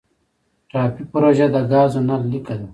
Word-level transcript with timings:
ټاپي 0.69 1.03
پروژه 1.11 1.47
د 1.53 1.57
ګازو 1.71 1.99
نل 2.07 2.21
لیکه 2.31 2.55
ده 2.59 2.67